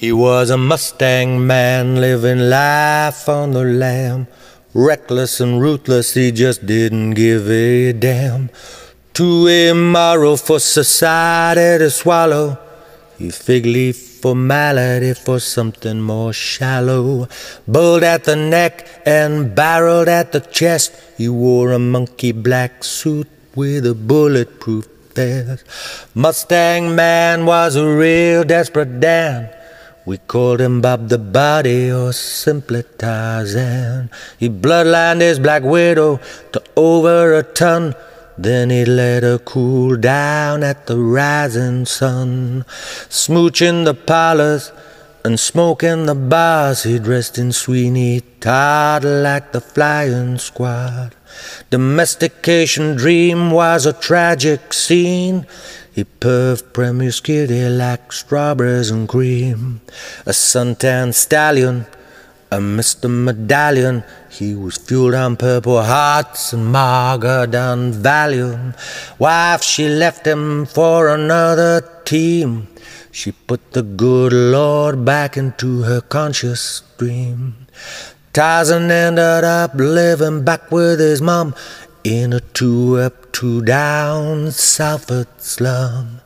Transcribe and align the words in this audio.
He 0.00 0.12
was 0.12 0.48
a 0.48 0.56
Mustang 0.56 1.46
man 1.46 2.00
living 2.00 2.48
life 2.48 3.28
on 3.28 3.50
the 3.50 3.64
lam. 3.64 4.28
Reckless 4.72 5.40
and 5.40 5.60
ruthless, 5.60 6.14
he 6.14 6.32
just 6.32 6.64
didn't 6.64 7.10
give 7.10 7.50
a 7.50 7.92
damn. 7.92 8.48
Too 9.12 9.46
immoral 9.46 10.38
for 10.38 10.58
society 10.58 11.84
to 11.84 11.90
swallow. 11.90 12.56
He 13.18 13.28
fig 13.28 13.66
leaf 13.66 14.22
formality 14.22 15.12
for 15.12 15.38
something 15.38 16.00
more 16.00 16.32
shallow. 16.32 17.28
Bulled 17.68 18.02
at 18.02 18.24
the 18.24 18.36
neck 18.36 18.88
and 19.04 19.54
barreled 19.54 20.08
at 20.08 20.32
the 20.32 20.40
chest. 20.40 20.94
He 21.18 21.28
wore 21.28 21.72
a 21.72 21.78
monkey 21.78 22.32
black 22.32 22.84
suit 22.84 23.28
with 23.54 23.84
a 23.84 23.94
bulletproof 23.94 24.88
vest. 25.14 25.66
Mustang 26.14 26.94
man 26.94 27.44
was 27.44 27.76
a 27.76 27.86
real 27.86 28.44
desperate 28.44 28.98
Dan. 28.98 29.59
We 30.06 30.16
called 30.16 30.60
him 30.60 30.80
Bob 30.80 31.08
the 31.08 31.18
Body 31.18 31.92
or 31.92 32.12
simply 32.12 32.84
Tarzan. 32.96 34.10
He 34.38 34.48
bloodlined 34.48 35.20
his 35.20 35.38
black 35.38 35.62
widow 35.62 36.20
to 36.52 36.62
over 36.74 37.34
a 37.34 37.42
ton. 37.42 37.94
Then 38.38 38.70
he 38.70 38.86
let 38.86 39.22
her 39.22 39.38
cool 39.38 39.96
down 39.96 40.62
at 40.62 40.86
the 40.86 40.98
rising 40.98 41.84
sun. 41.84 42.64
Smooching 43.10 43.84
the 43.84 43.92
parlors 43.92 44.72
and 45.24 45.38
smoking 45.38 46.06
the 46.06 46.14
bars. 46.14 46.82
He 46.82 46.98
dressed 46.98 47.38
in 47.38 47.52
Sweeney 47.52 48.22
Todd 48.40 49.04
like 49.04 49.52
the 49.52 49.60
flying 49.60 50.38
squad. 50.38 51.14
Domestication 51.70 52.96
dream 52.96 53.50
was 53.50 53.86
a 53.86 53.92
tragic 53.92 54.72
scene. 54.72 55.46
He 55.92 56.04
puffed 56.04 56.72
promiscuity 56.72 57.68
like 57.68 58.12
strawberries 58.12 58.90
and 58.90 59.08
cream. 59.08 59.80
A 60.26 60.30
suntan 60.30 61.14
stallion, 61.14 61.86
a 62.50 62.58
Mr. 62.58 63.08
Medallion. 63.08 64.02
He 64.28 64.54
was 64.54 64.76
fueled 64.76 65.14
on 65.14 65.36
purple 65.36 65.82
hearts 65.82 66.52
and 66.52 66.66
margaret 66.72 67.54
on 67.54 67.92
Valium. 67.92 68.74
Wife, 69.18 69.62
she 69.62 69.88
left 69.88 70.26
him 70.26 70.66
for 70.66 71.08
another 71.08 71.82
team. 72.04 72.68
She 73.12 73.32
put 73.32 73.72
the 73.72 73.82
good 73.82 74.32
Lord 74.32 75.04
back 75.04 75.36
into 75.36 75.82
her 75.82 76.00
conscious 76.00 76.60
stream. 76.60 77.66
Tarzan 78.32 78.90
ended 78.90 79.44
up 79.44 79.74
living 79.74 80.44
back 80.44 80.70
with 80.70 81.00
his 81.00 81.20
mom 81.20 81.54
in 82.04 82.32
a 82.32 82.40
two 82.40 82.96
up, 82.98 83.32
two 83.32 83.62
down 83.62 84.50
Salford 84.52 85.28
slum. 85.38 86.20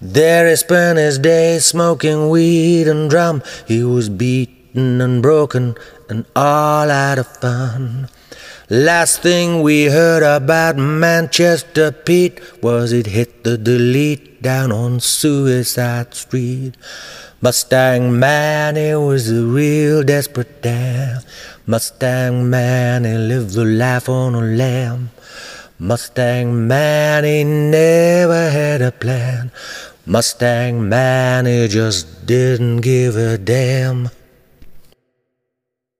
There 0.00 0.48
he 0.48 0.56
spent 0.56 0.98
his 0.98 1.18
days 1.18 1.64
smoking 1.64 2.28
weed 2.28 2.88
and 2.88 3.08
drum. 3.08 3.42
He 3.66 3.82
was 3.82 4.08
beaten 4.74 5.00
and 5.00 5.22
broken 5.22 5.76
and 6.08 6.24
all 6.34 6.90
out 6.90 7.18
of 7.18 7.26
fun. 7.26 8.08
Last 8.70 9.22
thing 9.22 9.62
we 9.62 9.84
heard 9.84 10.22
about 10.22 10.76
Manchester 10.76 11.92
Pete 11.92 12.40
was 12.62 12.92
it 12.92 13.06
hit 13.06 13.44
the 13.44 13.56
delete 13.56 14.42
down 14.42 14.72
on 14.72 15.00
Suicide 15.00 16.14
Street. 16.14 16.74
Mustang 17.40 18.18
man, 18.18 18.76
he 18.76 18.94
was 18.94 19.30
a 19.30 19.44
real 19.44 20.02
desperate 20.02 20.62
Dan. 20.62 21.20
Mustang 21.66 22.48
man, 22.48 23.04
he 23.04 23.16
lived 23.16 23.50
the 23.50 23.64
life 23.64 24.08
on 24.08 24.34
a 24.34 24.40
lamb. 24.40 25.10
Mustang 25.78 26.66
man, 26.66 27.24
he 27.24 27.44
never 27.44 28.50
had 28.50 28.80
a 28.80 28.92
plan. 28.92 29.52
Mustang 30.06 30.88
man, 30.88 31.44
he 31.46 31.68
just 31.68 32.26
didn't 32.26 32.80
give 32.80 33.16
a 33.16 33.36
damn. 33.36 34.08